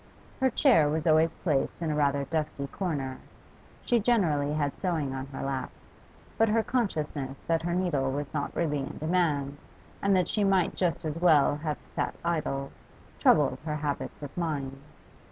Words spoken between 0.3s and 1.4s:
Her chair was always